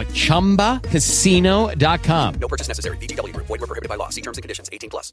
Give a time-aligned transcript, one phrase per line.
[0.00, 2.34] at ChumbaCasino.com.
[2.34, 2.98] No purchase necessary.
[2.98, 3.46] VGW Group.
[3.46, 4.10] Void were prohibited by law.
[4.10, 4.68] See terms and conditions.
[4.72, 5.12] 18 plus.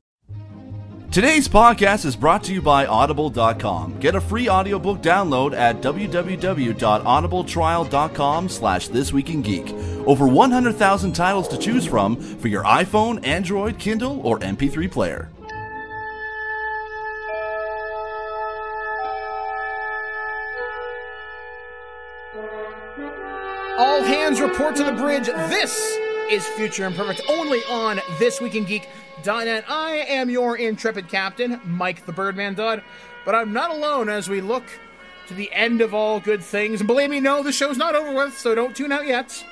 [1.14, 4.00] Today's podcast is brought to you by Audible.com.
[4.00, 10.06] Get a free audiobook download at www.audibletrial.com slash thisweekingeek.
[10.08, 15.30] Over 100,000 titles to choose from for your iPhone, Android, Kindle, or MP3 player.
[24.34, 25.28] All report to the bridge.
[25.28, 25.96] This
[26.28, 29.64] is Future Imperfect, only on This Week in Geek.net.
[29.70, 32.82] I am your intrepid captain, Mike the Birdman Dodd,
[33.26, 34.64] but I'm not alone as we look
[35.28, 36.82] to the end of all good things.
[36.82, 39.46] And believe me, no, the show's not over with, so don't tune out yet.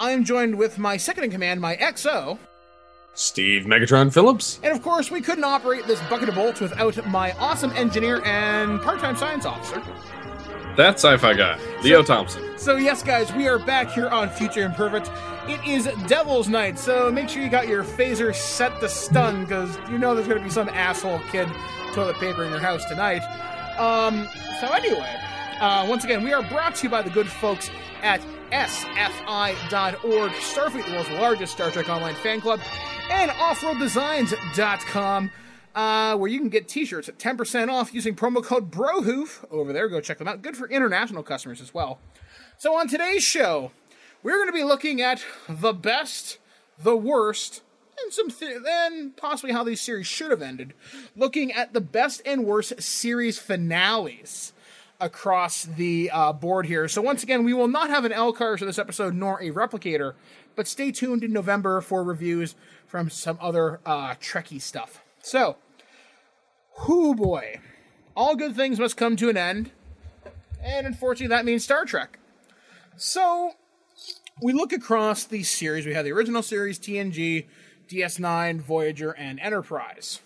[0.00, 2.38] I am joined with my second in command, my XO,
[3.14, 4.58] Steve Megatron Phillips.
[4.64, 8.82] and of course, we couldn't operate this bucket of bolts without my awesome engineer and
[8.82, 9.80] part time science officer.
[10.78, 12.56] That sci-fi guy, Leo Thompson.
[12.56, 15.10] So, yes, guys, we are back here on Future Imperfect.
[15.48, 19.76] It is Devil's Night, so make sure you got your phaser set to stun, because
[19.90, 21.48] you know there's going to be some asshole kid
[21.94, 23.22] toilet paper in your house tonight.
[23.76, 24.28] Um,
[24.60, 25.16] so, anyway,
[25.60, 27.72] uh, once again, we are brought to you by the good folks
[28.02, 28.20] at
[28.52, 32.60] sfi.org, Starfleet, the world's largest Star Trek online fan club,
[33.10, 35.32] and offroaddesigns.com
[35.78, 39.88] uh, where you can get t-shirts at 10% off using promo code BROHOOF over there.
[39.88, 40.42] Go check them out.
[40.42, 42.00] Good for international customers as well.
[42.56, 43.70] So on today's show,
[44.24, 46.38] we're going to be looking at the best,
[46.82, 47.62] the worst,
[48.02, 50.74] and some th- and possibly how these series should have ended.
[51.14, 54.52] Looking at the best and worst series finales
[54.98, 56.88] across the uh, board here.
[56.88, 60.14] So once again, we will not have an LCARS for this episode nor a replicator,
[60.56, 65.04] but stay tuned in November for reviews from some other uh, Trekkie stuff.
[65.22, 65.56] So,
[66.86, 67.60] whoo boy,
[68.16, 69.70] all good things must come to an end,
[70.62, 72.18] and unfortunately, that means Star Trek.
[72.96, 73.52] So,
[74.42, 75.86] we look across the series.
[75.86, 77.46] We have the original series, TNG,
[77.88, 80.20] DS9, Voyager, and Enterprise.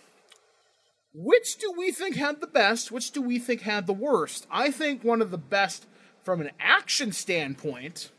[1.13, 2.91] Which do we think had the best?
[2.91, 4.47] Which do we think had the worst?
[4.51, 5.85] I think one of the best
[6.23, 8.11] from an action standpoint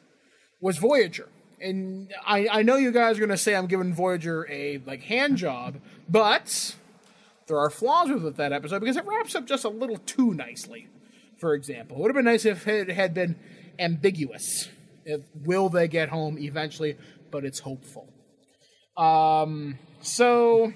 [0.60, 1.28] was Voyager.
[1.60, 5.02] And I, I know you guys are going to say I'm giving Voyager a like
[5.02, 6.76] hand job, but
[7.46, 10.88] there are flaws with that episode because it wraps up just a little too nicely.
[11.36, 13.36] For example, it would have been nice if it had been
[13.78, 14.68] ambiguous.
[15.04, 16.96] If, will they get home eventually?
[17.30, 18.08] But it's hopeful.
[18.96, 20.72] Um, so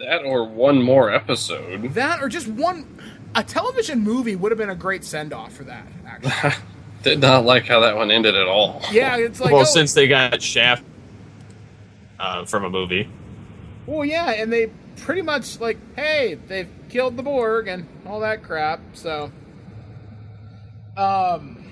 [0.00, 1.94] That or one more episode.
[1.94, 3.00] that or just one
[3.34, 5.86] a television movie would have been a great send off for that.
[6.06, 6.52] Actually,
[7.02, 8.82] Did not like how that one ended at all.
[8.92, 10.84] yeah, it's like well, oh, since they got Shaft
[12.18, 13.08] uh, from a movie.
[13.86, 14.70] well, yeah, and they
[15.02, 18.80] pretty much like, hey, they've killed the Borg and all that crap.
[18.94, 19.30] So,
[20.96, 21.64] um,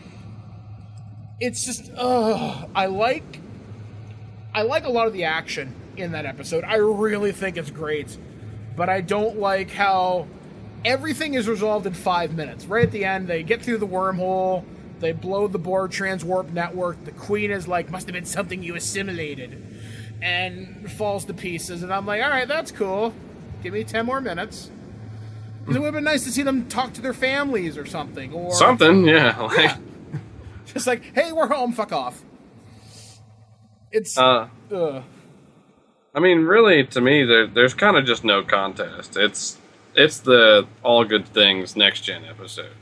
[1.40, 3.40] it's just, I like,
[4.52, 6.64] I like a lot of the action in that episode.
[6.64, 8.18] I really think it's great,
[8.76, 10.26] but I don't like how
[10.84, 12.66] everything is resolved in five minutes.
[12.66, 14.64] Right at the end, they get through the wormhole.
[14.98, 17.04] They blow the Borg transwarp network.
[17.04, 19.69] The Queen is like, must have been something you assimilated,
[20.22, 21.82] and falls to pieces.
[21.82, 23.14] And I'm like, all right, that's cool.
[23.62, 24.70] Give me ten more minutes.
[25.68, 28.52] it would have been nice to see them talk to their families or something, or
[28.52, 29.38] Something, yeah.
[29.46, 29.76] Like,
[30.66, 31.72] just like, hey, we're home.
[31.72, 32.22] Fuck off.
[33.92, 35.02] It's uh, ugh.
[36.14, 39.16] I mean, really, to me, there, there's kind of just no contest.
[39.16, 39.58] It's
[39.94, 42.72] it's the all good things next gen episode.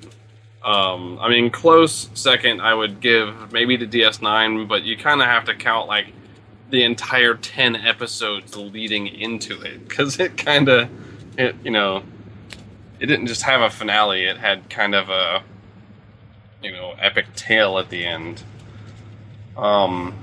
[0.65, 5.27] Um, I mean, close second, I would give maybe the DS9, but you kind of
[5.27, 6.07] have to count like
[6.71, 10.89] the entire ten episodes leading into it because it kind of,
[11.39, 12.03] it you know,
[13.01, 15.43] it didn't just have a finale; it had kind of a,
[16.63, 18.43] you know, epic tale at the end.
[19.57, 20.15] Um,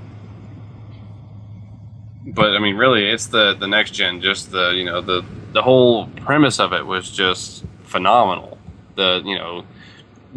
[2.26, 4.20] but I mean, really, it's the the next gen.
[4.20, 8.58] Just the you know the the whole premise of it was just phenomenal.
[8.94, 9.64] The you know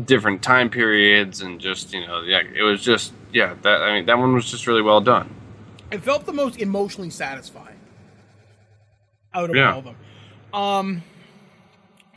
[0.06, 4.06] different time periods and just you know yeah, it was just yeah that I mean
[4.06, 5.36] that one was just really well done.
[5.92, 7.80] It felt the most emotionally satisfying
[9.34, 9.74] out of Yeah.
[9.74, 9.96] all of them.
[10.54, 11.04] Um,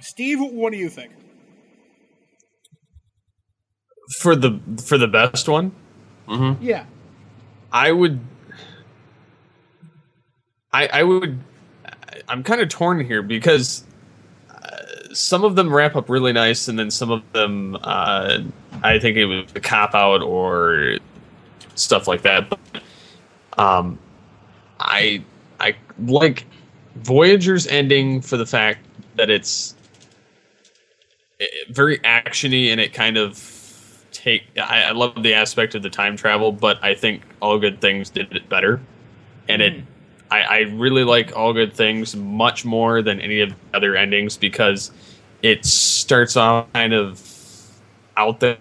[0.00, 1.12] Steve, what do you think?
[4.20, 5.72] For the for the best one,
[6.60, 6.84] Yeah,
[7.72, 8.20] I would.
[10.72, 11.38] I I would.
[12.28, 13.84] I'm kind of torn here because
[14.50, 18.38] uh, some of them wrap up really nice, and then some of them, uh,
[18.82, 20.98] I think it was a cop out or
[21.74, 22.50] stuff like that.
[22.50, 22.58] But
[23.58, 23.98] um,
[24.80, 25.24] I
[25.60, 26.46] I like
[26.96, 28.80] Voyager's ending for the fact
[29.16, 29.74] that it's
[31.40, 34.44] eh, very actiony and it kind of take.
[34.56, 38.10] I, I love the aspect of the time travel, but I think All Good Things
[38.10, 38.80] did it better,
[39.48, 39.84] and it.
[40.30, 44.34] I, I really like All Good Things much more than any of the other endings
[44.38, 44.90] because
[45.42, 47.20] it starts off kind of
[48.16, 48.56] out there.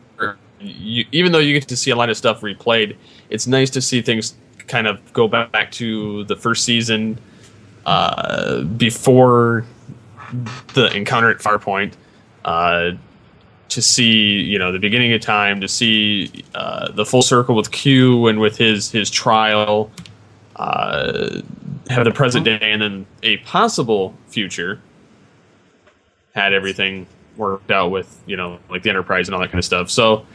[0.59, 2.97] You, even though you get to see a lot of stuff replayed,
[3.29, 4.35] it's nice to see things
[4.68, 7.19] kind of go back, back to the first season
[7.86, 9.66] uh, before
[10.74, 11.94] the encounter at Farpoint.
[12.44, 12.92] Uh,
[13.69, 17.72] to see, you know, the beginning of time, to see uh, the full circle with
[17.72, 19.90] Q and with his his trial,
[20.58, 21.42] uh,
[21.90, 24.81] have the present day and then a possible future.
[26.36, 29.66] Had everything worked out with you know like the Enterprise and all that kind of
[29.66, 29.90] stuff.
[29.90, 30.25] So,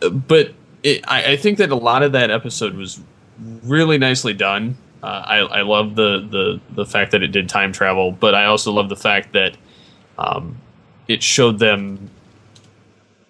[0.00, 0.52] but
[0.84, 3.00] it, I, I think that a lot of that episode was
[3.62, 4.76] really nicely done.
[5.02, 8.44] Uh, I, I love the, the the fact that it did time travel, but I
[8.44, 9.56] also love the fact that
[10.18, 10.56] um,
[11.08, 12.08] it showed them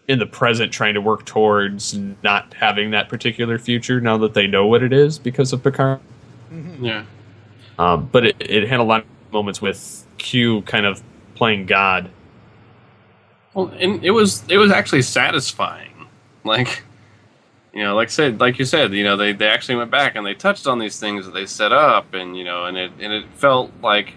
[0.09, 4.47] in the present trying to work towards not having that particular future now that they
[4.47, 6.01] know what it is because of Picard.
[6.81, 7.05] Yeah.
[7.79, 11.03] Um, but it, it had a lot of moments with Q kind of
[11.35, 12.11] playing God.
[13.55, 16.07] Well, and it was it was actually satisfying.
[16.45, 16.83] Like,
[17.73, 20.27] you know, like said, like you said, you know, they, they actually went back and
[20.27, 23.13] they touched on these things that they set up, and you know, and it and
[23.13, 24.15] it felt like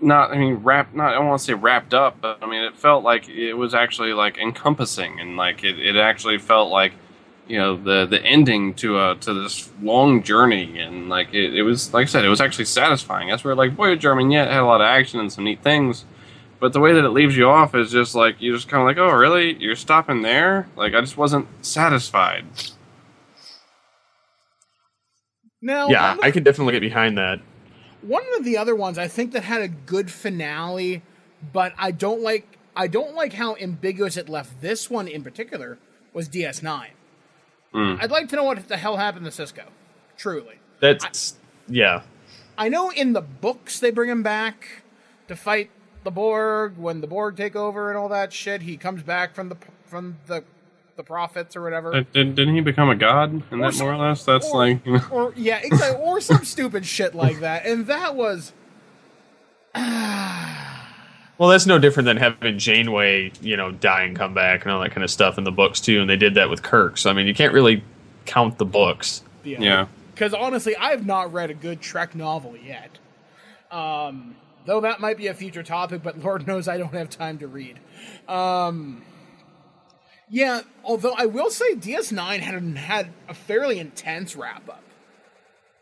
[0.00, 0.94] not, I mean, wrapped.
[0.94, 3.54] Not I don't want to say wrapped up, but I mean, it felt like it
[3.54, 6.92] was actually like encompassing, and like it, it actually felt like
[7.48, 11.62] you know the the ending to a to this long journey, and like it, it
[11.62, 13.28] was like I said, it was actually satisfying.
[13.28, 15.44] That's where like Voyager, I mean, yeah, it had a lot of action and some
[15.44, 16.04] neat things.
[16.60, 18.86] But the way that it leaves you off is just like you're just kind of
[18.86, 19.54] like, oh, really?
[19.62, 20.68] You're stopping there?
[20.76, 22.44] Like I just wasn't satisfied.
[25.60, 27.40] now Yeah, one of I can definitely get behind that.
[28.02, 31.02] one of the other ones I think that had a good finale,
[31.52, 35.78] but I don't like I don't like how ambiguous it left this one in particular
[36.12, 36.88] was DS9.
[37.72, 37.94] Hmm.
[38.00, 39.64] I'd like to know what the hell happened to Sisko.
[40.16, 40.58] Truly.
[40.80, 41.36] That's
[41.68, 42.02] yeah.
[42.56, 44.82] I know in the books they bring him back
[45.28, 45.70] to fight
[46.08, 48.62] the Borg when the Borg take over and all that shit.
[48.62, 50.42] He comes back from the from the
[50.96, 51.92] the prophets or whatever.
[51.92, 53.42] Did, did, didn't he become a god?
[53.50, 56.18] And that some- more or less, that's or, like, you know, or yeah, exactly, or
[56.22, 57.66] some stupid shit like that.
[57.66, 58.54] And that was
[59.74, 64.80] Well, that's no different than having Janeway, you know, die and come back and all
[64.80, 66.00] that kind of stuff in the books too.
[66.00, 66.96] And they did that with Kirk.
[66.96, 67.84] So I mean, you can't really
[68.24, 69.22] count the books.
[69.44, 69.86] yeah.
[70.14, 72.98] Because honestly, I have not read a good Trek novel yet.
[73.70, 74.34] Um,
[74.68, 77.48] though that might be a future topic, but Lord knows I don't have time to
[77.48, 77.80] read.
[78.28, 79.02] Um,
[80.28, 84.82] yeah, although I will say DS9 had had a fairly intense wrap up,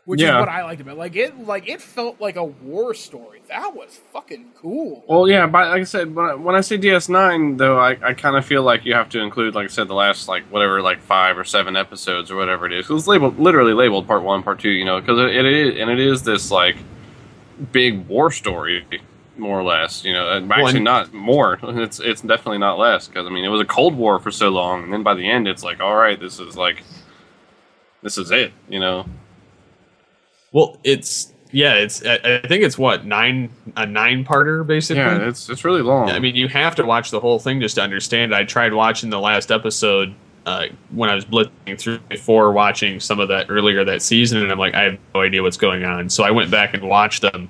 [0.05, 0.37] which Yeah.
[0.37, 0.93] is what I liked about.
[0.95, 0.97] it.
[0.99, 3.41] Like it, like it felt like a war story.
[3.49, 5.03] That was fucking cool.
[5.05, 8.13] Well, yeah, but like I said, when I, when I say DS9, though, I, I
[8.13, 10.81] kind of feel like you have to include, like I said, the last, like, whatever,
[10.81, 12.89] like, five or seven episodes or whatever it is.
[12.89, 15.89] it's labeled, literally labeled part one, part two, you know, because it, it is, and
[15.89, 16.77] it is this, like,
[17.71, 18.85] big war story,
[19.37, 21.59] more or less, you know, and actually and- not more.
[21.63, 24.49] It's, it's definitely not less, because, I mean, it was a Cold War for so
[24.49, 26.83] long, and then by the end, it's like, all right, this is, like,
[28.01, 29.05] this is it, you know?
[30.51, 35.03] Well, it's yeah, it's I I think it's what nine a nine parter basically.
[35.03, 36.09] Yeah, it's, it's really long.
[36.09, 38.33] I mean, you have to watch the whole thing just to understand.
[38.33, 40.13] I tried watching the last episode
[40.47, 44.49] uh, when I was blitzing through before watching some of that earlier that season, and
[44.49, 46.09] I'm like, I have no idea what's going on.
[46.09, 47.49] So I went back and watched them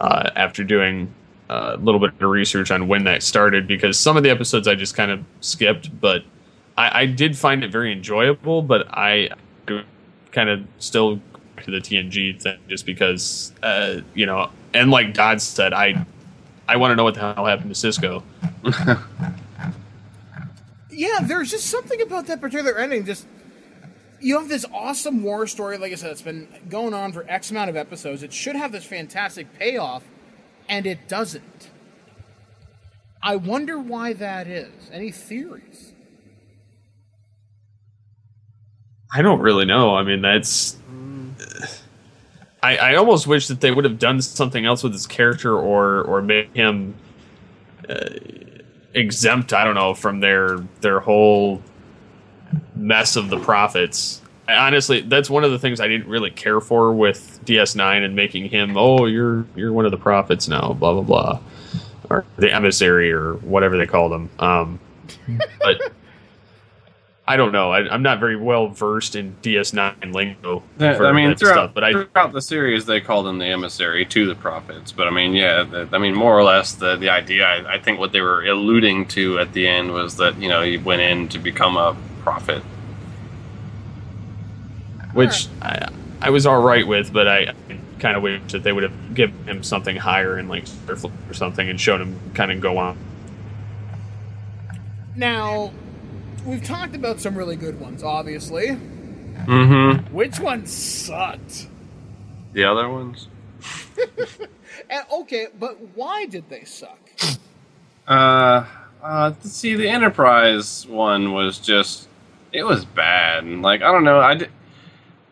[0.00, 1.12] uh, after doing
[1.50, 4.66] uh, a little bit of research on when that started because some of the episodes
[4.66, 6.24] I just kind of skipped, but
[6.78, 8.62] I, I did find it very enjoyable.
[8.62, 9.28] But I
[10.32, 11.20] kind of still
[11.62, 16.06] to the TNG thing just because, uh, you know, and like Dodd said, I
[16.66, 18.22] I want to know what the hell happened to Sisko.
[21.00, 23.06] Yeah, there's just something about that particular ending.
[23.06, 23.26] Just
[24.20, 27.50] you have this awesome war story, like I said, it's been going on for X
[27.50, 28.22] amount of episodes.
[28.22, 30.04] It should have this fantastic payoff,
[30.68, 31.70] and it doesn't.
[33.22, 34.90] I wonder why that is.
[34.92, 35.94] Any theories?
[39.10, 39.96] I don't really know.
[39.96, 40.76] I mean, that's.
[42.62, 46.02] I, I almost wish that they would have done something else with his character, or
[46.02, 46.94] or made him
[47.88, 48.04] uh,
[48.94, 49.52] exempt.
[49.52, 51.62] I don't know from their their whole
[52.74, 54.20] mess of the prophets.
[54.48, 58.16] I, honestly, that's one of the things I didn't really care for with DS9 and
[58.16, 58.76] making him.
[58.76, 60.72] Oh, you're you're one of the prophets now.
[60.72, 61.40] Blah blah blah,
[62.08, 64.30] or the emissary or whatever they called him.
[64.38, 64.80] Um,
[65.60, 65.92] but.
[67.30, 67.70] I don't know.
[67.70, 70.64] I, I'm not very well versed in DS9 lingo.
[70.78, 74.04] That- I mean, throughout, stuff, but I throughout the series, they called him the emissary
[74.06, 74.90] to the prophets.
[74.90, 77.46] But I mean, yeah, the, I mean, more or less, the the idea.
[77.46, 80.62] I, I think what they were alluding to at the end was that you know
[80.62, 82.64] he went in to become a prophet.
[85.12, 85.88] which I,
[86.20, 87.54] I was all right with, but I,
[88.00, 91.68] kind of wish that they would have given him something higher in like or something
[91.68, 92.98] and shown him kind of go on.
[95.14, 95.70] Now,
[96.44, 98.68] we've talked about some really good ones, obviously.
[98.68, 100.14] Mm-hmm.
[100.14, 101.68] Which ones sucked?
[102.52, 103.28] The other ones.
[104.88, 106.98] And, okay, but why did they suck?
[108.08, 108.64] Uh,
[109.02, 112.08] uh, see, the Enterprise one was just,
[112.52, 113.46] it was bad.
[113.46, 114.50] Like, I don't know, I did,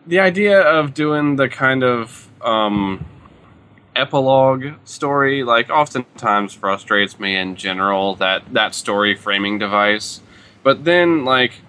[0.06, 3.04] the idea of doing the kind of, um,
[3.96, 10.20] epilogue story, like, oftentimes frustrates me in general, that, that story framing device.
[10.68, 11.62] But then, like,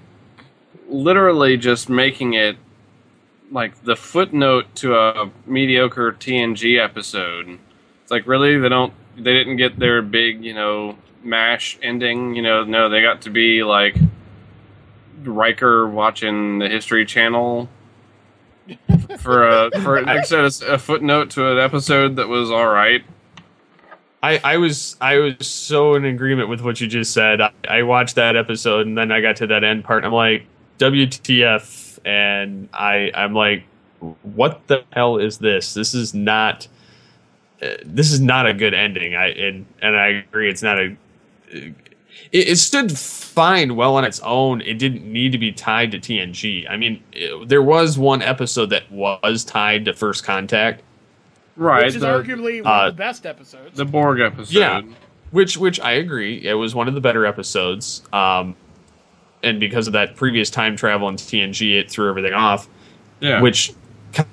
[0.90, 2.58] literally just making it,
[3.50, 7.60] like, the footnote to a mediocre TNG episode.
[8.04, 8.58] It's like, really?
[8.58, 12.36] They don't they didn't get their big, you know, mash ending.
[12.36, 13.96] You know, no, they got to be like
[15.24, 17.70] Riker watching the History Channel
[19.20, 23.06] for a for I said, a footnote to an episode that was all right.
[24.22, 27.40] I, I was I was so in agreement with what you just said.
[27.42, 30.00] I, I watched that episode and then I got to that end part.
[30.04, 30.46] And I'm like,
[30.78, 32.00] WTF?
[32.06, 33.64] And I I'm like,
[34.24, 35.74] what the hell is this?
[35.74, 36.68] This is not.
[37.62, 39.16] Uh, this is not a good ending.
[39.16, 40.50] I and and I agree.
[40.50, 40.96] It's not a.
[41.52, 41.76] It,
[42.32, 44.62] it stood fine, well on its own.
[44.62, 46.70] It didn't need to be tied to TNG.
[46.70, 50.82] I mean, it- there was one episode that was tied to First Contact,
[51.60, 53.78] Which is the, arguably one uh, of the best episodes.
[53.78, 54.54] the Borg episode.
[54.54, 54.82] Yeah.
[55.32, 56.46] which which I agree.
[56.46, 58.02] It was one of the better episodes.
[58.14, 58.56] Um,
[59.44, 62.68] and because of that previous time travel into TNG, it threw everything off.
[63.20, 63.42] yeah.
[63.42, 63.74] Which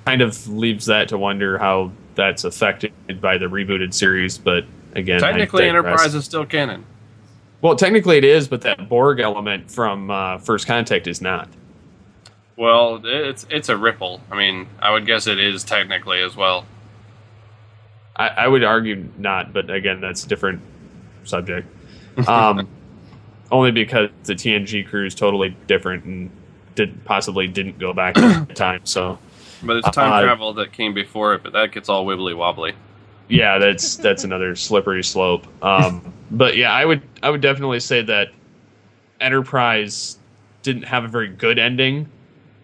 [0.05, 2.91] kind of leaves that to wonder how that's affected
[3.21, 4.37] by the rebooted series.
[4.37, 4.65] But
[4.95, 5.85] again, technically digress.
[5.85, 6.85] Enterprise is still canon.
[7.61, 11.47] well, technically it is, but that Borg element from uh, First Contact is not.
[12.57, 14.19] Well, it's it's a ripple.
[14.31, 16.65] I mean, I would guess it is technically as well.
[18.17, 20.61] I, I would argue not, but again, that's a different
[21.23, 21.67] subject.
[22.27, 22.67] Um,
[23.51, 26.31] only because the TNG crew is totally different and
[26.73, 28.81] did possibly didn't go back in time.
[28.85, 29.19] So
[29.61, 32.73] But it's time Uh, travel that came before it, but that gets all wibbly wobbly.
[33.29, 35.45] yeah, that's that's another slippery slope.
[35.63, 38.29] Um, but yeah, I would I would definitely say that
[39.19, 40.17] Enterprise
[40.63, 42.07] didn't have a very good ending,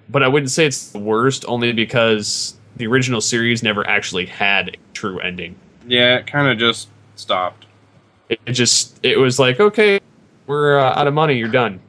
[0.10, 4.69] but I wouldn't say it's the worst, only because the original series never actually had
[4.69, 5.53] a true ending.
[5.86, 7.65] Yeah, it kind of just stopped.
[8.29, 10.00] It, it just it was like okay,
[10.48, 11.81] we're uh, out of money, you're done.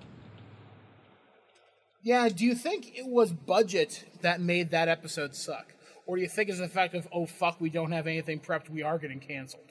[2.03, 5.75] yeah, do you think it was budget that made that episode suck?
[6.07, 8.69] Or do you think it's the fact of, oh fuck, we don't have anything prepped,
[8.69, 9.63] we are getting canceled?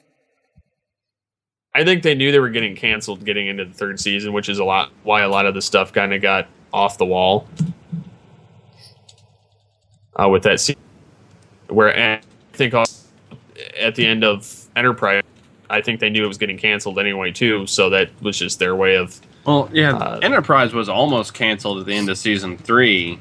[1.74, 4.58] I think they knew they were getting canceled getting into the third season, which is
[4.58, 7.46] a lot why a lot of the stuff kind of got off the wall.
[10.18, 10.76] Uh, with that scene,
[11.68, 12.20] where I
[12.54, 13.03] think also
[13.78, 15.22] at the end of Enterprise,
[15.70, 17.66] I think they knew it was getting canceled anyway too.
[17.66, 21.86] So that was just their way of Well, yeah, Uh, Enterprise was almost canceled at
[21.86, 23.18] the end of season three,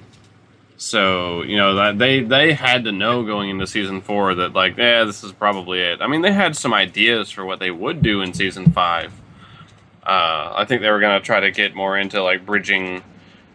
[0.77, 4.77] so you know that they they had to know going into season four that like,
[4.77, 6.01] yeah, this is probably it.
[6.01, 9.11] I mean, they had some ideas for what they would do in season five.
[10.05, 13.01] Uh, I think they were going to try to get more into like bridging,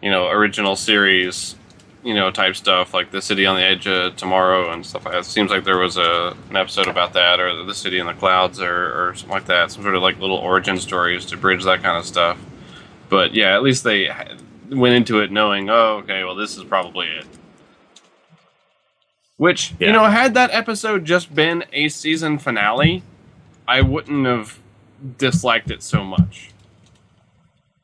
[0.01, 1.55] you know, original series,
[2.03, 5.13] you know, type stuff like the city on the edge of tomorrow and stuff like
[5.13, 5.19] that.
[5.21, 8.13] It seems like there was a an episode about that, or the city in the
[8.13, 9.71] clouds, or, or something like that.
[9.71, 12.37] Some sort of like little origin stories to bridge that kind of stuff
[13.09, 14.07] but yeah, at least they
[14.69, 17.25] went into it knowing, oh, okay, well, this is probably it.
[19.37, 19.87] Which Yeah.
[19.87, 23.03] you know, had that episode just been a season finale,
[23.67, 24.59] I wouldn't have
[25.17, 26.51] disliked it so much.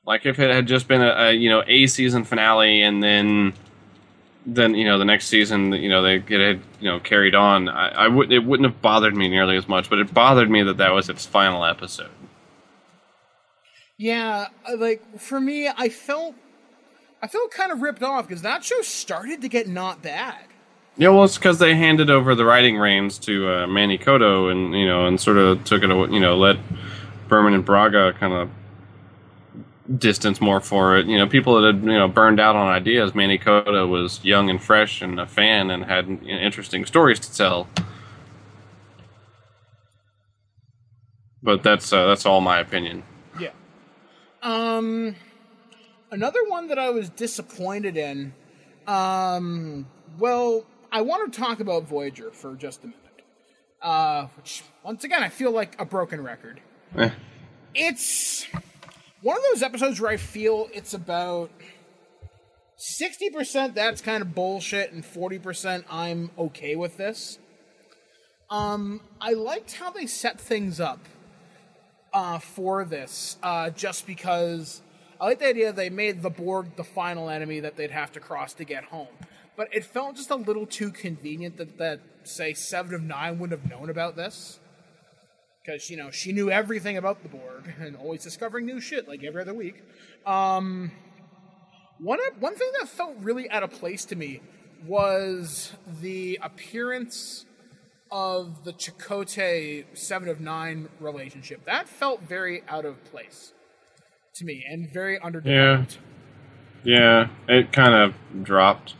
[0.05, 3.53] Like if it had just been a, a you know a season finale and then
[4.45, 7.69] then you know the next season, you know they get it, you know carried on.
[7.69, 10.63] I, I would it wouldn't have bothered me nearly as much, but it bothered me
[10.63, 12.11] that that was its final episode.
[13.97, 14.47] Yeah,
[14.77, 16.35] like for me, I felt
[17.21, 20.45] I felt kind of ripped off because that show started to get not bad.
[20.97, 24.73] Yeah, well, it's because they handed over the writing reins to uh, Manny Coto, and
[24.73, 26.57] you know, and sort of took it, awa- you know, let
[27.27, 28.49] Berman and Braga kind of
[29.97, 31.05] distance more for it.
[31.05, 33.13] You know, people that had you know burned out on ideas.
[33.13, 37.19] Manny Coto was young and fresh and a fan, and had you know, interesting stories
[37.19, 37.67] to tell.
[41.43, 43.03] But that's uh, that's all my opinion.
[43.39, 43.51] Yeah.
[44.41, 45.15] Um,
[46.11, 48.33] another one that I was disappointed in.
[48.87, 49.87] Um,
[50.17, 53.01] well, I want to talk about Voyager for just a minute.
[53.81, 56.61] Uh, which once again I feel like a broken record.
[56.97, 57.11] Eh.
[57.75, 58.47] It's
[59.25, 61.49] one of those episodes where I feel it's about
[62.77, 67.39] sixty percent that's kind of bullshit and forty percent I'm okay with this.
[68.51, 70.99] Um, I liked how they set things up
[72.13, 74.83] uh, for this, uh, just because
[75.19, 78.19] I like the idea they made the Borg the final enemy that they'd have to
[78.19, 79.07] cross to get home.
[79.57, 83.59] But it felt just a little too convenient that, that say, Seven of Nine wouldn't
[83.59, 84.59] have known about this.
[85.65, 89.23] Because, you know, she knew everything about the Borg and always discovering new shit like
[89.23, 89.83] every other week.
[90.25, 90.91] Um,
[91.99, 94.41] one, one thing that felt really out of place to me
[94.85, 97.45] was the appearance
[98.11, 101.65] of the Chakotay Seven of Nine relationship.
[101.65, 103.53] That felt very out of place
[104.35, 105.97] to me and very underdeveloped.
[106.83, 108.95] Yeah, it kind of dropped.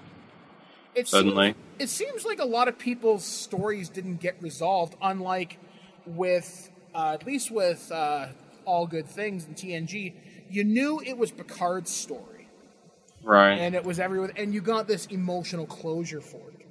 [0.95, 1.49] It Suddenly.
[1.49, 5.59] seems, it seems like a lot of people's stories didn't get resolved, unlike
[6.07, 8.27] with, uh, at least with uh,
[8.65, 10.13] All Good Things and TNG.
[10.49, 12.47] You knew it was Picard's story,
[13.23, 13.53] Right.
[13.55, 16.65] and it was everyone, and you got this emotional closure for it.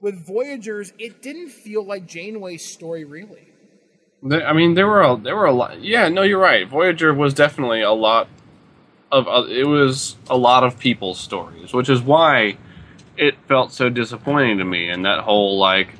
[0.00, 3.48] With Voyagers, it didn't feel like Janeway's story, really.
[4.30, 5.80] I mean, there were a, there were a lot.
[5.82, 6.68] Yeah, no, you're right.
[6.68, 8.28] Voyager was definitely a lot
[9.12, 12.56] of uh, it was a lot of people's stories, which is why
[13.16, 14.88] it felt so disappointing to me.
[14.88, 15.94] And that whole like,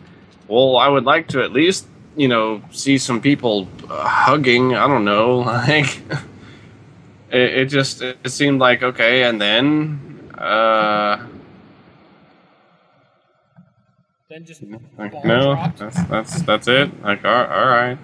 [0.49, 4.75] well, I would like to at least you know see some people uh, hugging.
[4.75, 6.01] I don't know, like
[7.31, 11.27] it, it just it seemed like okay, and then uh,
[14.29, 14.63] Then just
[14.99, 15.79] like, no, dropped.
[15.79, 17.03] that's that's that's it.
[17.03, 17.99] Like all, all right.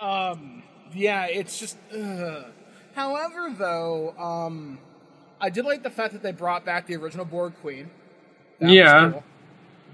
[0.00, 1.76] Um, yeah, it's just.
[1.92, 2.44] Ugh.
[2.94, 4.78] However, though, um,
[5.40, 7.90] I did like the fact that they brought back the original Borg Queen.
[8.60, 9.10] That was Yeah.
[9.10, 9.24] cool.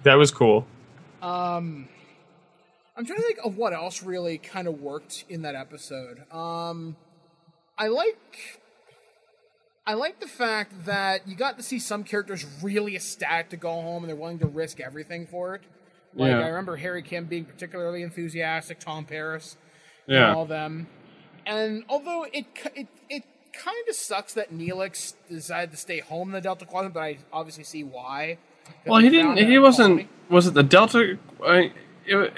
[0.02, 0.66] That was cool.
[1.22, 1.88] Um,
[2.96, 6.30] I'm trying to think of what else really kind of worked in that episode.
[6.32, 6.96] Um,
[7.78, 8.60] I like.
[9.86, 13.70] I like the fact that you got to see some characters really ecstatic to go
[13.72, 15.62] home and they're willing to risk everything for it.
[16.14, 16.40] Like Yeah.
[16.40, 19.56] I remember Harry Kim being particularly enthusiastic, Tom Paris,
[20.06, 20.28] Yeah.
[20.28, 20.86] and all them.
[21.46, 22.44] And although it
[22.76, 26.94] it it kind of sucks that Neelix decided to stay home in the Delta Quadrant,
[26.94, 28.38] but I obviously see why.
[28.86, 29.36] Well, he didn't.
[29.38, 30.08] He wasn't.
[30.28, 31.18] Was it the Delta?
[31.44, 31.72] I,
[32.06, 32.32] it,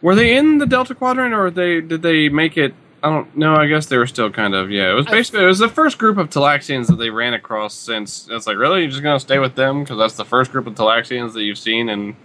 [0.00, 2.74] were they in the Delta Quadrant, or they did they make it?
[3.02, 3.54] I don't know.
[3.54, 4.70] I guess they were still kind of.
[4.70, 7.74] Yeah, it was basically it was the first group of Talaxians that they ran across
[7.74, 8.28] since.
[8.30, 10.74] It's like really, you're just gonna stay with them because that's the first group of
[10.74, 12.16] Talaxians that you've seen in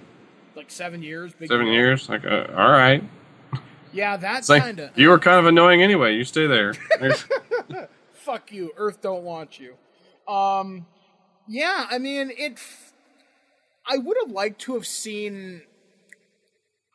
[0.56, 1.34] like seven years.
[1.46, 1.76] Seven deal.
[1.76, 2.10] years.
[2.10, 3.04] Like, uh, all right.
[3.92, 6.16] Yeah, that's like kind of you were kind of annoying anyway.
[6.16, 6.74] You stay there.
[8.14, 8.72] fuck you.
[8.78, 9.76] Earth don't want you.
[10.32, 10.86] Um,
[11.48, 12.54] yeah, I mean it.
[12.54, 12.94] f-
[13.86, 15.62] I would have liked to have seen.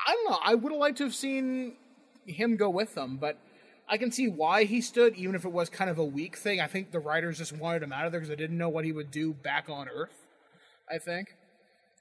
[0.06, 0.38] I don't know.
[0.42, 1.74] I would have liked to have seen
[2.26, 3.36] him go with them, but
[3.88, 6.60] I can see why he stood, even if it was kind of a weak thing.
[6.60, 8.84] I think the writers just wanted him out of there because they didn't know what
[8.84, 10.26] he would do back on Earth.
[10.90, 11.34] I think,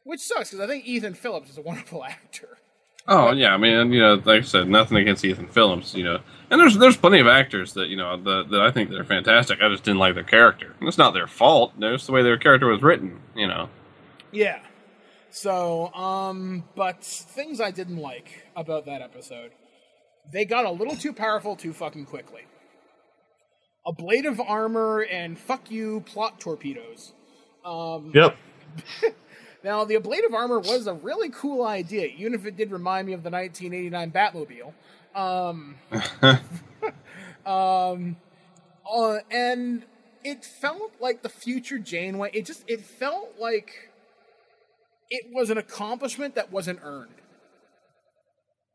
[0.05, 2.57] which sucks because I think Ethan Phillips is a wonderful actor.
[3.07, 6.19] Oh yeah, I mean, you know, like I said, nothing against Ethan Phillips, you know,
[6.49, 9.59] and there's there's plenty of actors that you know that, that I think they're fantastic.
[9.61, 10.75] I just didn't like their character.
[10.79, 11.73] And it's not their fault.
[11.77, 13.19] No, it's the way their character was written.
[13.35, 13.69] You know.
[14.31, 14.59] Yeah.
[15.29, 19.51] So, um, but things I didn't like about that episode.
[20.31, 22.41] They got a little too powerful too fucking quickly.
[23.87, 27.13] Ablative armor and fuck you plot torpedoes.
[27.63, 28.35] Um, Yep.
[29.67, 33.12] Now, the ablative armor was a really cool idea, even if it did remind me
[33.12, 34.73] of the 1989 Batmobile.
[35.13, 35.75] Um,
[37.45, 38.15] um,
[38.89, 39.84] uh, and
[40.23, 42.32] it felt like the future Janeway.
[42.34, 43.91] It just it felt like
[45.10, 47.15] it was an accomplishment that wasn't earned.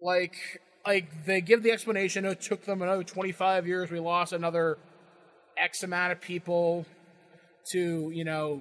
[0.03, 2.27] Like, like they give the explanation.
[2.27, 3.91] It took them another 25 years.
[3.91, 4.77] We lost another
[5.57, 6.85] X amount of people.
[7.73, 8.61] to, you know,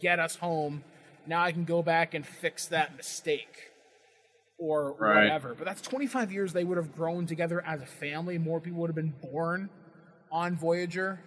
[0.00, 0.84] get us home.
[1.26, 3.72] Now I can go back and fix that mistake
[4.58, 5.24] or Right.
[5.24, 5.54] whatever.
[5.54, 8.38] But that's 25 years they would have grown together as a family.
[8.38, 9.68] More people would have been born
[10.30, 11.20] on Voyager.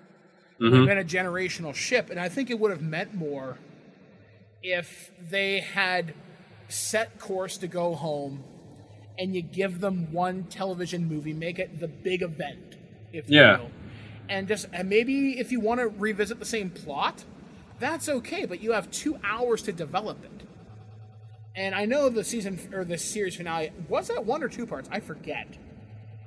[0.59, 0.87] It would mm-hmm.
[0.87, 2.09] have been a generational ship.
[2.09, 3.57] And I think it would have meant more
[4.61, 6.13] if they had
[6.67, 8.43] set course to go home
[9.17, 12.77] and you give them one television movie, make it the big event,
[13.11, 13.59] if you Yeah.
[13.59, 13.71] will.
[14.29, 17.25] And just and maybe if you want to revisit the same plot,
[17.79, 20.47] that's okay, but you have two hours to develop it.
[21.55, 24.87] And I know the season or the series finale was that one or two parts.
[24.91, 25.47] I forget.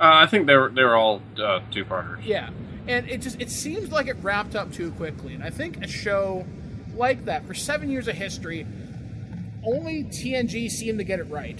[0.00, 2.24] Uh, I think they were they were all uh, two parters.
[2.24, 2.50] Yeah,
[2.88, 5.34] and it just it seems like it wrapped up too quickly.
[5.34, 6.44] And I think a show
[6.94, 8.66] like that for seven years of history,
[9.64, 11.58] only TNG seemed to get it right.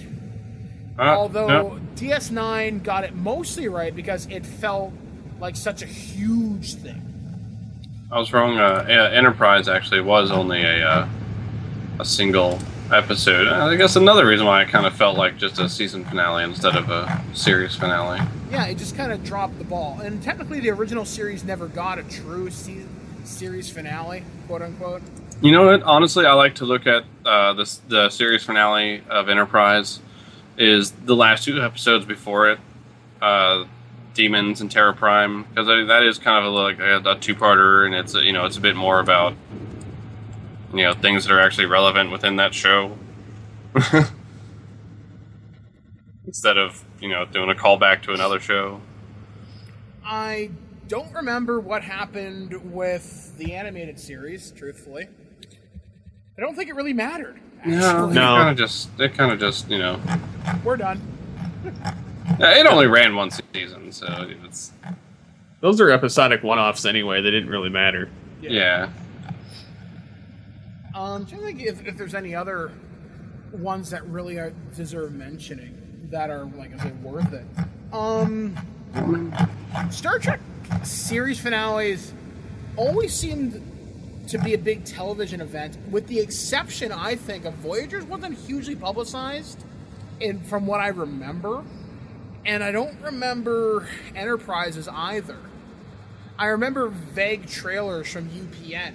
[0.99, 1.79] Uh, Although no.
[1.95, 4.93] DS9 got it mostly right because it felt
[5.39, 7.12] like such a huge thing.
[8.13, 8.59] I was wrong.
[8.59, 11.09] Uh, yeah, Enterprise actually was only a uh,
[11.99, 12.59] a single
[12.91, 13.47] episode.
[13.47, 16.75] I guess another reason why I kind of felt like just a season finale instead
[16.75, 18.19] of a series finale.
[18.51, 19.99] Yeah, it just kind of dropped the ball.
[20.01, 22.85] And technically, the original series never got a true se-
[23.23, 25.01] series finale, quote unquote.
[25.41, 25.81] You know what?
[25.81, 30.01] Honestly, I like to look at uh, this the series finale of Enterprise
[30.55, 32.59] is the last two episodes before it,
[33.23, 33.65] uh,
[34.13, 37.85] Demons and Terra Prime, because that is kind of a, like a, a two parter,
[37.85, 39.33] and it's a, you know it's a bit more about
[40.73, 42.97] you know things that are actually relevant within that show.
[46.25, 48.81] Instead of you know doing a callback to another show.
[50.05, 50.51] I
[50.87, 55.07] don't remember what happened with the animated series, truthfully.
[56.37, 57.39] I don't think it really mattered.
[57.65, 58.11] No, actually.
[58.11, 59.99] it kind of just it kind of just you know
[60.63, 61.01] We're done.
[62.39, 64.71] It only ran one season, so it's
[65.61, 67.21] Those are episodic one-offs anyway.
[67.21, 68.09] They didn't really matter.
[68.41, 68.89] yeah.
[70.95, 72.71] Um, do you think if, if there's any other
[73.51, 77.45] ones that really are, deserve mentioning that are, like I said, worth it?
[77.91, 78.55] Um,
[79.89, 80.39] Star Trek
[80.83, 82.13] series finales
[82.75, 83.61] always seemed
[84.27, 88.75] to be a big television event, with the exception, I think, of Voyager's wasn't hugely
[88.75, 89.63] publicized,
[90.19, 91.63] in from what I remember,
[92.45, 95.37] and I don't remember Enterprises either.
[96.37, 98.93] I remember vague trailers from UPN.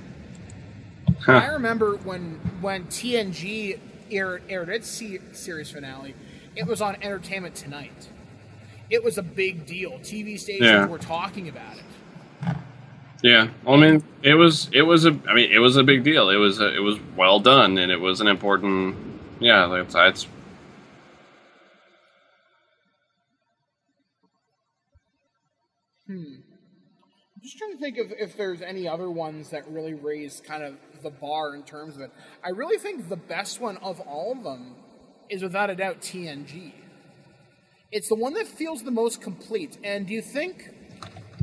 [1.27, 3.79] I remember when when TNG
[4.11, 4.89] aired, aired its
[5.33, 6.15] series finale,
[6.57, 8.09] it was on Entertainment Tonight.
[8.91, 9.93] It was a big deal.
[10.01, 10.87] TV stations Yeah.
[10.87, 11.85] were talking about it.
[13.23, 16.05] Yeah, well, I mean, it was it was a I mean it was a big
[16.05, 16.31] deal.
[16.31, 18.97] It was a, it was well done, and it was an important.
[19.41, 20.27] Yeah, like, it's,
[26.09, 26.39] it's
[27.39, 30.65] I'm just trying to think of if there's any other ones that really raise kind
[30.65, 32.11] of the bar in terms of it.
[32.43, 34.75] I really think the best one of all of them
[35.29, 36.73] is without a doubt TNG.
[37.93, 39.79] It's the one that feels the most complete.
[39.85, 40.75] And do you think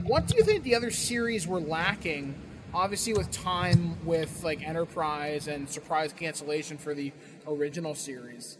[0.04, 2.36] what do you think the other series were lacking?
[2.74, 7.14] Obviously, with time with like Enterprise and surprise cancellation for the
[7.48, 8.58] original series.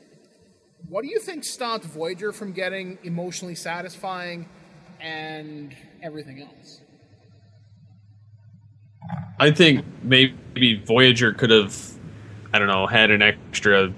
[0.88, 4.48] What do you think stopped Voyager from getting emotionally satisfying
[5.00, 6.82] and everything else?
[9.40, 11.78] I think maybe Voyager could have,
[12.54, 13.94] I don't know, had an extra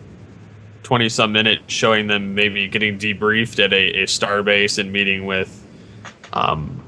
[0.84, 5.66] twenty some minutes showing them maybe getting debriefed at a, a starbase and meeting with,
[6.34, 6.84] um,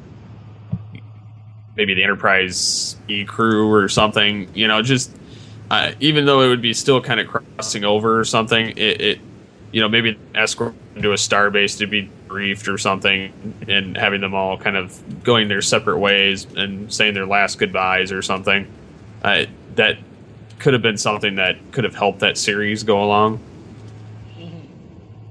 [1.75, 4.49] maybe the Enterprise E crew or something.
[4.53, 5.15] You know, just
[5.69, 9.19] uh, even though it would be still kind of crossing over or something, it, it
[9.71, 13.33] you know maybe escort them to a starbase to be briefed or something,
[13.67, 18.13] and having them all kind of going their separate ways and saying their last goodbyes
[18.13, 18.65] or something.
[19.23, 19.97] Uh, that
[20.59, 23.41] could have been something that could have helped that series go along.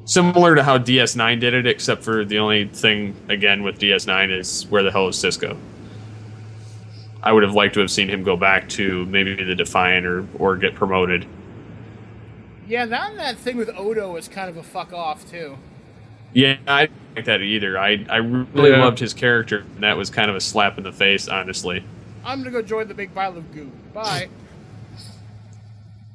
[0.04, 4.66] Similar to how DS9 did it, except for the only thing again with DS9 is
[4.70, 5.54] where the hell is Sisko?
[7.22, 10.26] I would have liked to have seen him go back to maybe the Defiant or
[10.38, 11.26] or get promoted.
[12.66, 15.58] Yeah, that that thing with Odo is kind of a fuck off too.
[16.32, 17.78] Yeah, I didn't like that either.
[17.78, 18.80] I I really Yeah.
[18.84, 21.84] loved his character, and that was kind of a slap in the face, honestly.
[22.24, 23.70] I'm gonna go join the big pile of goo.
[23.94, 24.28] Bye.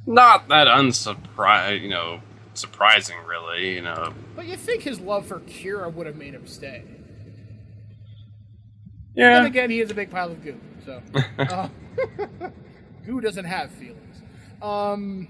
[0.06, 2.22] not that unsurprising, you know,
[2.54, 3.76] surprising really.
[3.76, 6.84] You know, but you think his love for Kira would have made him stay?
[9.16, 9.34] yeah.
[9.40, 11.02] Then again, he is a big pile of goo, so
[11.40, 11.68] uh,
[13.06, 14.22] goo doesn't have feelings.
[14.62, 15.28] Um,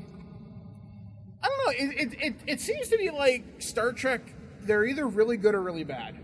[1.41, 1.85] I don't know.
[1.85, 4.21] It, it it it seems to be like Star Trek.
[4.65, 6.15] They're either really good or really bad,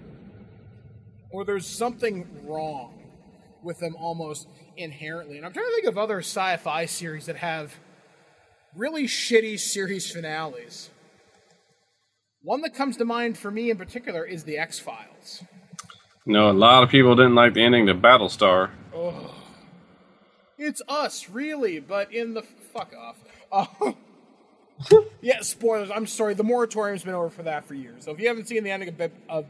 [1.32, 2.96] or there's something wrong.
[3.62, 4.48] with them almost
[4.78, 5.36] inherently.
[5.36, 7.76] And I'm trying to think of other sci-fi series that have
[8.74, 10.90] really shitty series finales.
[12.42, 15.44] One that comes to mind for me in particular is the X Files.
[16.26, 18.70] No, a lot of people didn't like the ending to Battlestar.
[20.58, 23.18] It's us, really, but in the fuck off.
[23.52, 23.92] Uh,
[25.22, 25.92] yeah, spoilers.
[25.92, 26.34] I'm sorry.
[26.34, 28.06] The moratorium's been over for that for years.
[28.06, 29.46] So if you haven't seen the ending of, of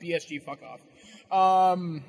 [0.00, 0.80] BSG, fuck off.
[1.30, 2.02] Um,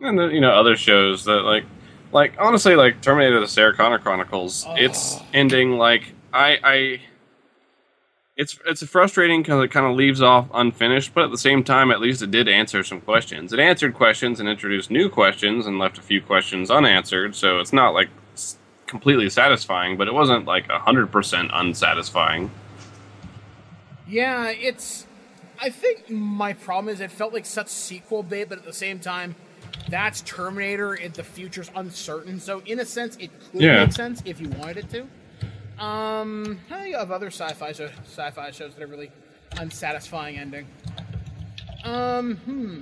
[0.00, 1.64] and then you know other shows that like
[2.12, 7.00] like honestly like terminator the sarah connor chronicles it's ending like i i
[8.36, 11.90] it's it's frustrating because it kind of leaves off unfinished but at the same time
[11.90, 15.78] at least it did answer some questions it answered questions and introduced new questions and
[15.78, 18.08] left a few questions unanswered so it's not like
[18.94, 22.48] completely satisfying but it wasn't like 100% unsatisfying
[24.06, 25.06] yeah, it's.
[25.60, 28.98] I think my problem is it felt like such sequel bait, but at the same
[28.98, 29.34] time,
[29.88, 30.92] that's Terminator.
[30.92, 32.38] and the future's uncertain.
[32.38, 33.84] So in a sense, it could Yeah.
[33.84, 35.82] make sense if you wanted it to.
[35.82, 39.10] Um, I have other sci-fi show, sci-fi shows that are really
[39.58, 40.66] unsatisfying ending.
[41.82, 42.80] Um, hmm.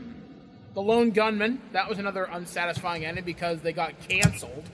[0.75, 1.61] The Lone Gunman.
[1.73, 4.65] That was another unsatisfying ending because they got canceled,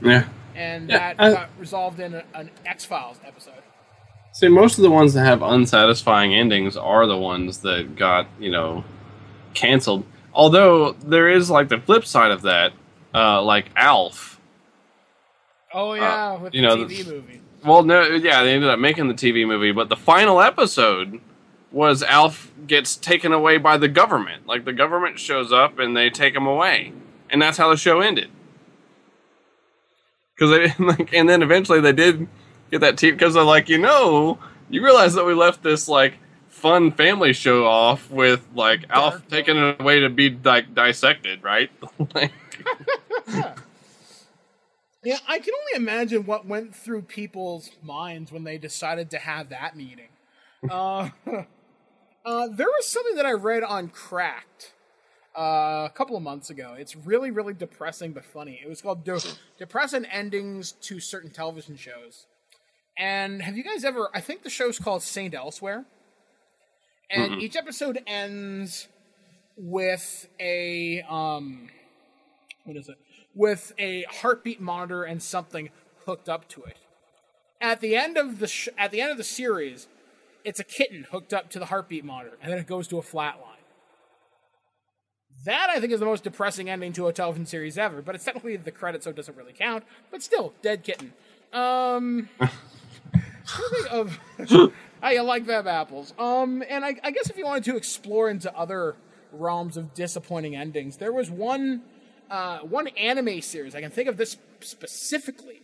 [0.00, 3.54] yeah and Yeah, that I- got resolved in a, an X Files episode.
[4.32, 8.50] See, most of the ones that have unsatisfying endings are the ones that got, you
[8.50, 8.82] know,
[9.54, 10.04] canceled.
[10.32, 12.72] Although there is like the flip side of that,
[13.14, 14.40] uh, like Alf.
[15.74, 17.40] Oh yeah, with Uh, you the know, TV the- movie.
[17.64, 21.20] Well, no, yeah, they ended up making the TV movie, but the final episode
[21.70, 24.46] was Alf gets taken away by the government.
[24.46, 26.92] Like the government shows up and they take him away,
[27.30, 28.30] and that's how the show ended.
[30.42, 32.26] Because they like, and then eventually they did
[32.72, 36.14] get that team because they're like, you know, you realize that we left this like
[36.48, 39.28] fun family show off with like Alf Dark.
[39.28, 41.70] taking it away to be like dissected, right?
[42.14, 42.32] like,
[45.04, 49.48] Yeah, I can only imagine what went through people's minds when they decided to have
[49.48, 50.08] that meeting.
[50.68, 51.10] Uh,
[52.24, 54.74] uh, there was something that I read on Cracked
[55.36, 56.74] uh, a couple of months ago.
[56.78, 58.60] It's really, really depressing but funny.
[58.62, 59.20] It was called De-
[59.58, 62.26] "Depressing Endings to Certain Television Shows."
[62.98, 64.10] And have you guys ever?
[64.14, 65.86] I think the show's called Saint Elsewhere,
[67.10, 68.88] and each episode ends
[69.56, 71.68] with a um,
[72.64, 72.98] what is it?
[73.34, 75.70] With a heartbeat monitor and something
[76.04, 76.76] hooked up to it.
[77.60, 79.88] At the end of the sh- at the end of the series,
[80.44, 83.02] it's a kitten hooked up to the heartbeat monitor, and then it goes to a
[83.02, 83.61] flat line.
[85.44, 88.24] That I think is the most depressing ending to a television series ever, but it's
[88.24, 89.84] technically the credit, so it doesn't really count.
[90.10, 91.12] But still, dead kitten.
[91.52, 92.28] Um,
[93.90, 94.18] of,
[95.02, 96.14] I like Veb apples.
[96.18, 98.96] Um, and I, I guess if you wanted to explore into other
[99.32, 101.82] realms of disappointing endings, there was one,
[102.30, 105.62] uh, one anime series I can think of this specifically.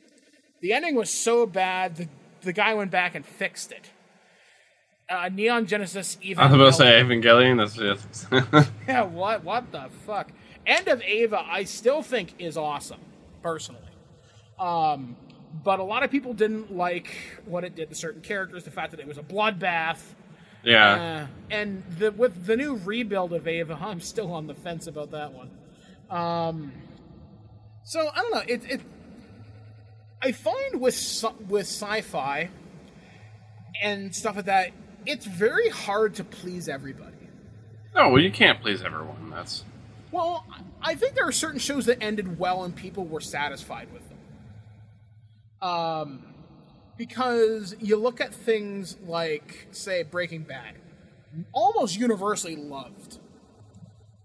[0.60, 2.08] The ending was so bad, the
[2.42, 3.90] the guy went back and fixed it.
[5.10, 6.38] Uh, Neon Genesis Evangelion.
[6.38, 7.56] I was about to say Evangelion.
[7.56, 9.42] That's just Yeah, what?
[9.42, 10.32] What the fuck?
[10.66, 13.00] End of Eva, I still think is awesome,
[13.42, 13.80] personally.
[14.58, 15.16] Um,
[15.64, 18.64] but a lot of people didn't like what it did to certain characters.
[18.64, 20.00] The fact that it was a bloodbath,
[20.62, 20.92] yeah.
[20.92, 25.10] uh, and the, with the new rebuild of Eva, I'm still on the fence about
[25.12, 25.50] that one.
[26.10, 26.72] Um,
[27.82, 28.42] so I don't know.
[28.46, 28.80] It, it
[30.20, 32.50] I find with with sci-fi
[33.82, 34.70] and stuff like that,
[35.08, 37.16] it's very hard to please everybody.
[37.94, 39.30] Oh well, you can't please everyone.
[39.30, 39.64] That's
[40.12, 40.46] Well,
[40.82, 44.18] I think there are certain shows that ended well and people were satisfied with them.
[45.68, 46.34] Um,
[46.96, 50.74] because you look at things like, say, Breaking Bad,
[51.52, 53.18] almost universally loved.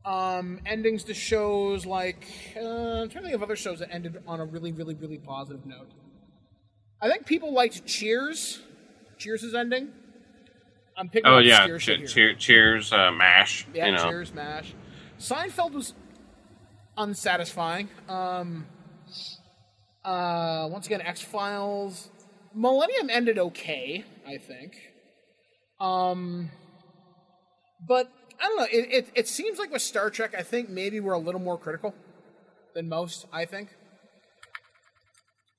[0.05, 2.59] Um, endings to shows like, uh,
[3.03, 5.65] I'm trying to think of other shows that ended on a really, really, really positive
[5.65, 5.89] note.
[7.01, 8.61] I think people liked Cheers.
[9.17, 9.91] Cheers' ending.
[10.97, 11.77] I'm picking oh up yeah.
[11.77, 13.65] Che- cheer, cheers, uh, mash.
[13.73, 14.09] Yeah, you know.
[14.09, 14.73] Cheers, Mash.
[15.19, 15.93] Seinfeld was
[16.97, 17.89] unsatisfying.
[18.07, 18.65] Um,
[20.03, 22.09] uh, once again, X Files.
[22.53, 24.75] Millennium ended okay, I think.
[25.79, 26.51] Um,
[27.87, 28.67] but I don't know.
[28.71, 31.57] It, it it seems like with Star Trek, I think maybe we're a little more
[31.57, 31.95] critical
[32.75, 33.25] than most.
[33.33, 33.69] I think,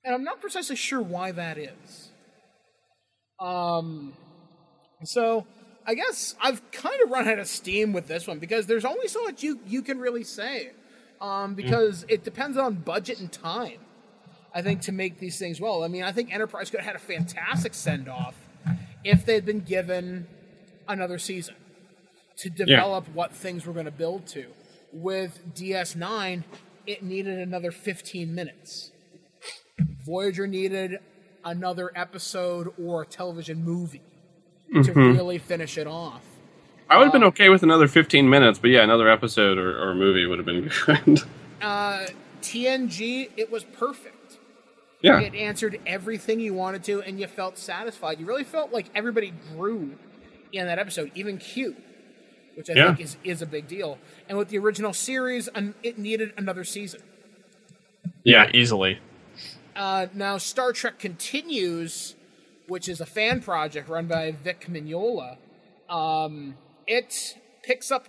[0.03, 2.11] and I'm not precisely sure why that is.
[3.39, 4.13] Um,
[5.07, 5.45] so
[5.85, 9.07] I guess I've kind of run out of steam with this one because there's only
[9.07, 10.71] so much you you can really say.
[11.21, 13.79] Um, because it depends on budget and time.
[14.53, 15.83] I think to make these things well.
[15.83, 18.35] I mean, I think Enterprise could have had a fantastic send off
[19.03, 20.27] if they'd been given
[20.87, 21.55] another season
[22.37, 24.45] to develop what things were going to build to.
[24.91, 26.43] With DS9,
[26.87, 28.91] it needed another 15 minutes.
[30.05, 30.99] Voyager needed
[31.43, 34.01] another episode or a television movie
[34.83, 36.21] to really finish it off.
[36.89, 39.95] I would have been okay with another 15 minutes, but yeah, another episode or, or
[39.95, 41.21] movie would have been good.
[41.61, 42.05] Uh,
[42.41, 44.37] TNG, it was perfect.
[45.01, 45.19] yeah.
[45.19, 48.19] It answered everything you wanted to, and you felt satisfied.
[48.19, 49.95] You really felt like everybody grew
[50.53, 51.75] in that episode, even Q,
[52.55, 52.87] which I Yeah.
[52.87, 53.97] think is, is a big deal.
[54.29, 57.01] And with the original series, um, it needed another season.
[58.23, 58.99] Yeah, easily.
[59.75, 62.14] Uh, now, Star Trek Continues,
[62.67, 65.37] which is a fan project run by Vic Mignogna,
[65.89, 66.55] um,
[66.87, 68.07] it picks up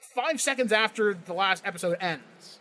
[0.00, 2.58] five seconds after the last episode ends.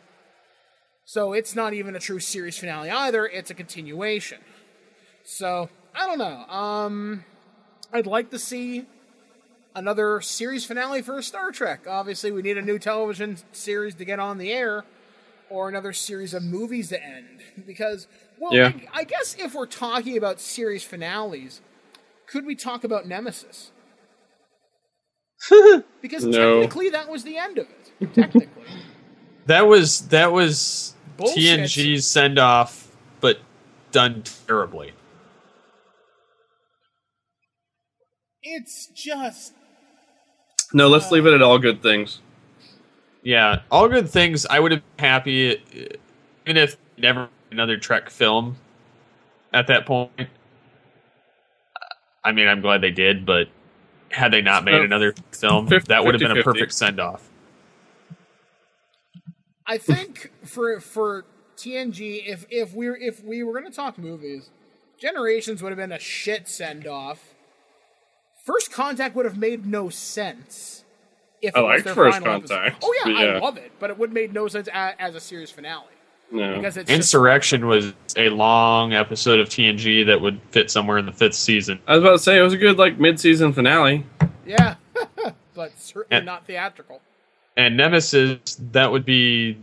[1.06, 4.40] So it's not even a true series finale either, it's a continuation.
[5.24, 6.46] So, I don't know.
[6.54, 7.24] Um,
[7.92, 8.86] I'd like to see
[9.76, 11.86] another series finale for Star Trek.
[11.88, 14.84] Obviously, we need a new television series to get on the air
[15.50, 17.26] or another series of movies to end.
[17.66, 18.08] Because,
[18.40, 18.72] well, Yeah.
[18.94, 21.62] I, I guess if we're talking about series finales,
[22.28, 23.72] could we talk about Nemesis?
[26.02, 26.62] because No.
[26.62, 27.68] technically that was the end of
[28.00, 28.14] it.
[28.14, 28.48] Technically.
[29.48, 31.62] That was that was Bullshit.
[31.62, 33.40] TNG's send off, but
[33.94, 34.92] done terribly.
[38.44, 39.54] it's just
[40.74, 42.20] No, let's leave it at all good things.
[43.28, 44.46] Yeah, all good things.
[44.46, 45.98] I would have been happy, uh,
[46.46, 48.56] even if never another Trek film.
[49.52, 50.30] At that point,
[52.24, 53.50] I mean, I'm glad they did, but
[54.12, 57.30] had they not made another film, fif- that would have been a perfect send off.
[59.66, 61.26] I think for for
[61.58, 64.52] TNG, if if we were if we were going to talk movies,
[64.98, 67.34] Generations would have been a shit send off.
[68.46, 70.86] First Contact would have made no sense.
[71.42, 72.56] If I it was liked their First final episode.
[72.56, 73.32] Contact, Oh yeah, yeah.
[73.34, 75.86] I love it, but it would have made no sense as, as a series finale
[76.32, 76.56] No.
[76.56, 81.06] because it's just, Insurrection was a long episode of TNG that would fit somewhere in
[81.06, 81.80] the fifth season.
[81.88, 84.04] I was about to say it was a good like mid-season finale.
[84.46, 84.76] yeah,
[85.54, 87.02] but certainly And- not theatrical.
[87.56, 89.58] and Nemesis that would be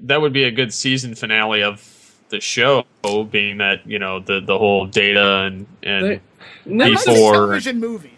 [0.00, 1.94] that would be a good season finale of
[2.30, 2.84] the show
[3.30, 6.20] being that you know the the whole data and and They-
[6.66, 8.12] Nemesis, might be a Before- television movie.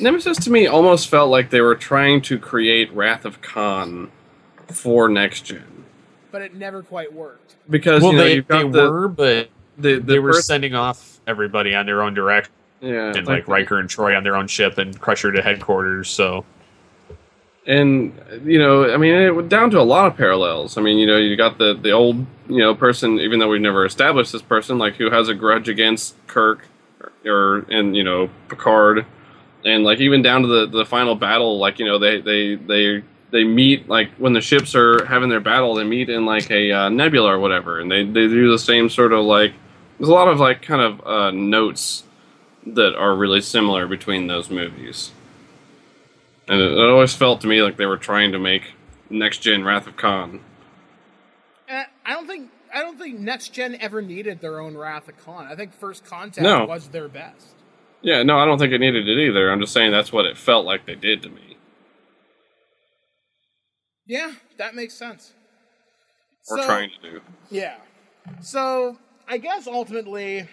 [0.00, 4.10] Nemesis to me almost felt like they were trying to create Wrath of Khan
[4.68, 5.84] for next gen.
[6.30, 7.56] But it never quite worked.
[7.68, 10.46] because well you know they, you've they the, were but the, the they were first-
[10.46, 12.52] sending off everybody on their own direction.
[12.80, 13.12] Yeah.
[13.14, 16.44] And like Riker and Troi on their own ship and Crusher to headquarters so.
[17.66, 20.78] And you know, I mean, it went down to a lot of parallels.
[20.78, 23.60] I mean, you know, you got the the old you know person, even though we've
[23.60, 26.66] never established this person, like who has a grudge against Kirk,
[27.26, 29.04] or, and you know Picard,
[29.64, 33.02] and like even down to the the final battle, like you know they they they
[33.30, 36.72] they meet like when the ships are having their battle, they meet in like a
[36.72, 39.52] uh, nebula or whatever, and they they do the same sort of like
[39.98, 42.04] there's a lot of like kind of uh, notes
[42.66, 45.12] that are really similar between those movies.
[46.48, 48.72] And it, it always felt to me like they were trying to make
[49.10, 50.40] next gen Wrath of Khan.
[51.68, 55.16] Uh, I don't think I don't think Next Gen ever needed their own Wrath of
[55.24, 55.46] Khan.
[55.50, 56.64] I think First Contact No.
[56.66, 57.54] was their best.
[58.02, 59.50] Yeah, no, I don't think it needed it either.
[59.50, 61.56] I'm just saying that's what it felt like they did to me.
[64.06, 65.32] Yeah, that makes sense.
[66.50, 67.20] Or So- trying to do.
[67.50, 67.76] Yeah.
[68.40, 70.48] So I guess ultimately,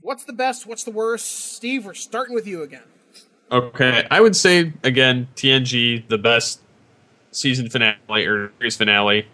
[0.00, 0.66] what's the best?
[0.66, 1.54] What's the worst?
[1.54, 2.82] Steve, we're starting with you again.
[3.52, 6.60] okay I would say again TNG the best
[7.30, 9.28] season finale or series finale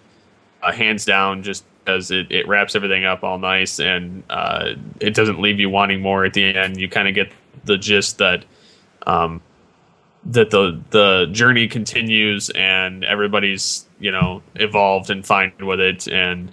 [0.62, 5.14] uh, hands down just because it, it wraps everything up all nice and uh, it
[5.14, 7.32] doesn't leave you wanting more at the end you kind of get
[7.64, 8.44] the gist that
[9.06, 9.40] um,
[10.24, 16.52] that the the journey continues and everybody's you know evolved and fine with it and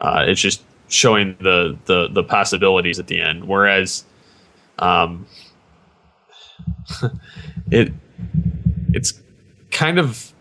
[0.00, 4.04] uh, it's just showing the, the the possibilities at the end whereas
[4.78, 5.26] um,
[7.70, 7.92] it
[8.92, 9.20] it's
[9.70, 10.32] kind of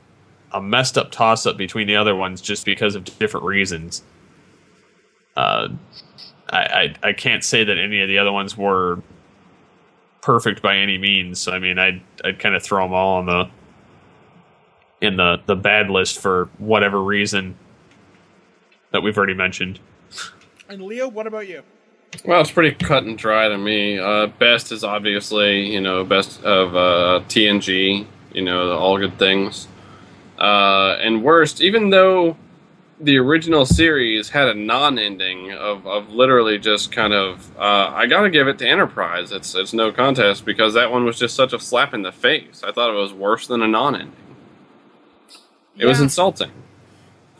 [0.52, 4.02] a messed up toss up between the other ones just because of different reasons.
[5.38, 5.70] Uh,
[6.50, 6.58] I,
[7.04, 9.02] I I can't say that any of the other ones were
[10.22, 11.40] perfect by any means.
[11.40, 13.50] So I mean, I'd I'd kind of throw them all on the
[15.00, 17.56] in the the bad list for whatever reason
[18.92, 19.80] that we've already mentioned.
[20.68, 21.62] And Leo, what about you?
[22.26, 24.00] Well, it's pretty cut and dry to me.
[24.00, 29.20] Uh, best is obviously, you know, best of uh, TNG, you know, the all good
[29.20, 29.68] things.
[30.40, 32.38] Uh, and worst, even though
[33.00, 38.30] the original series had a non-ending of, of literally just kind of, uh, I gotta
[38.30, 39.32] give it to Enterprise.
[39.32, 42.64] It's it's no contest because that one was just such a slap in the face.
[42.66, 44.14] I thought it was worse than a non-ending.
[45.78, 46.52] It was insulting.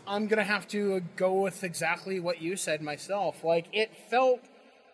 [0.06, 3.42] I'm gonna have to go with exactly what you said myself.
[3.42, 4.40] Like it felt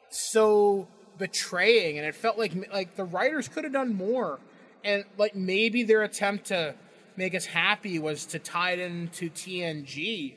[0.08, 0.88] so
[1.18, 4.40] betraying, and it felt like like the writers could have done more,
[4.82, 6.74] and like maybe their attempt to
[7.16, 10.34] make us happy was to tie it into TNG,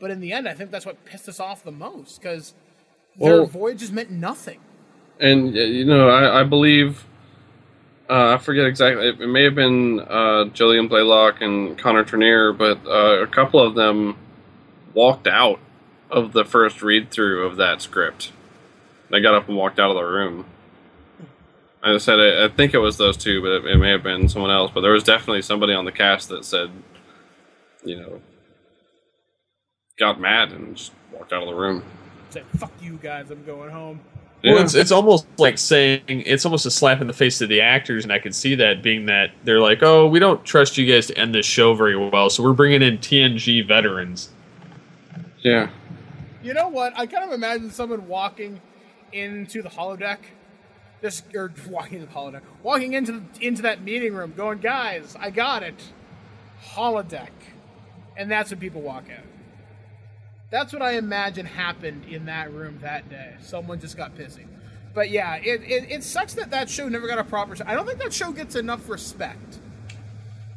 [0.00, 2.54] but in the end, I think that's what pissed us off the most because
[3.18, 4.58] their Well- voyages meant nothing.
[5.20, 7.04] And uh, you know, I, I believe
[8.08, 9.06] uh, I forget exactly.
[9.08, 13.60] It, it may have been uh, Jolene Blalock and Connor Trinneer, but uh, a couple
[13.60, 14.16] of them
[14.94, 15.60] walked out
[16.10, 18.32] of the first read through of that script.
[19.10, 20.46] They got up and walked out of the room.
[21.82, 24.28] I said I, I think it was those two, but it, it may have been
[24.28, 24.70] someone else.
[24.74, 26.70] But there was definitely somebody on the cast that said,
[27.84, 28.20] you know,
[30.00, 31.84] got mad and just walked out of the room.
[32.30, 34.00] Said, "Fuck you guys, I'm going home."
[34.42, 34.62] Well, Yeah.
[34.62, 38.04] it's, it's almost like saying it's almost a slap in the face to the actors,
[38.04, 41.06] and I can see that being that they're like, "Oh, we don't trust you guys
[41.08, 44.30] to end this show very well, so we're bringing in TNG veterans."
[45.42, 45.68] yeah.
[46.42, 46.94] You know what?
[46.96, 48.60] I kind of imagine someone walking
[49.12, 50.18] into the holodeck,
[51.02, 55.14] just or walking into the holodeck, walking into the, into that meeting room, going, "Guys,
[55.20, 55.82] I got it,
[56.74, 57.28] holodeck,"
[58.16, 59.24] and that's when people walk out.
[60.50, 63.34] That's what I imagine happened in that room that day.
[63.40, 64.46] Someone just got pissy.
[64.92, 67.54] But yeah, it, it, it sucks that that show never got a proper.
[67.64, 69.58] I don't think that show gets enough respect.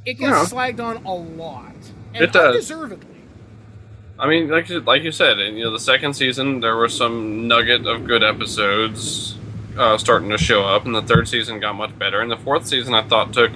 [0.05, 0.57] It gets No.
[0.57, 1.75] slagged on a lot,
[2.13, 2.47] and It does.
[2.55, 3.07] undeservedly.
[4.17, 6.89] I mean, like you- like you said, and, you know, the second season there were
[6.89, 9.35] some nugget of good episodes
[9.77, 12.65] uh, starting to show up, and the third season got much better, and the fourth
[12.67, 13.51] season I thought took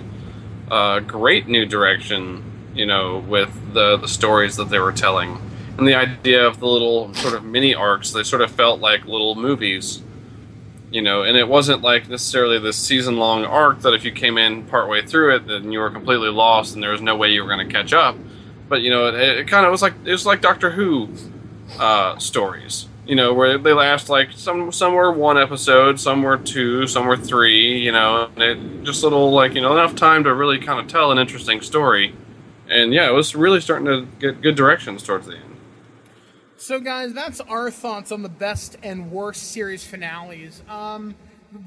[0.71, 2.43] a great new direction.
[2.75, 5.39] You know, with the the stories that they were telling,
[5.77, 8.11] and the idea of the little sort of mini arcs.
[8.11, 10.03] They sort of felt like little movies.
[10.89, 14.37] You know, and it wasn't like necessarily this season long arc that if you came
[14.37, 17.43] in partway through it, then you were completely lost and there was no way you
[17.43, 18.15] were going to catch up
[18.69, 21.09] but you know, it, it kind of was like it was like Doctor Who
[21.79, 22.87] uh, stories.
[23.05, 27.07] You know, where they last like some some were one episode, some were two, some
[27.07, 27.79] were three.
[27.79, 30.87] You know, and it just little like you know enough time to really kind of
[30.87, 32.13] tell an interesting story.
[32.69, 35.46] And yeah, it was really starting to get good directions towards the end.
[36.59, 40.63] So, guys, that's our thoughts on the best and worst series finales.
[40.67, 41.13] Um,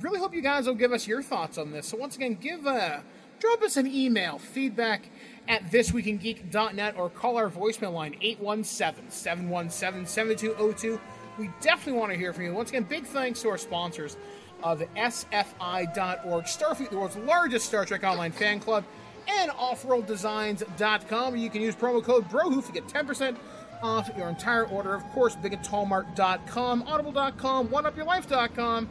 [0.00, 1.86] really hope you guys will give us your thoughts on this.
[1.86, 2.98] So, once again, give uh,
[3.38, 5.08] drop us an email, feedback
[5.46, 10.98] at thisweekingeek.net, or call our voicemail line 817-717-7202.
[11.38, 12.52] We definitely want to hear from you.
[12.52, 14.16] Once again, big thanks to our sponsors
[14.64, 18.82] of SFI.org, Starfleet, the world's largest Star Trek online fan club,
[19.28, 21.36] and offworlddesigns.com.
[21.36, 23.36] You can use promo code BROHOOF to get 10%
[23.82, 24.94] off your entire order.
[24.94, 28.88] Of course, bigatallmart.com, audible.com, oneupyourlife.com,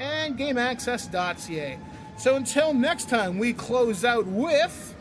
[0.00, 1.78] and gameaccess.ca.
[2.16, 4.94] So until next time, we close out with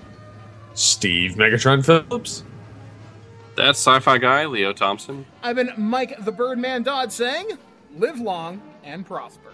[0.74, 2.44] Steve Megatron Phillips.
[3.56, 5.26] That's sci-fi guy Leo Thompson.
[5.44, 7.48] I've been Mike the Birdman Dodd saying,
[7.98, 9.54] live long and prosper.